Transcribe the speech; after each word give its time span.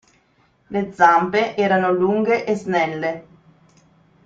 Le 0.69 0.91
zampe 0.95 1.55
erano 1.55 1.91
lunghe 1.93 2.43
e 2.45 2.55
snelle. 2.55 3.25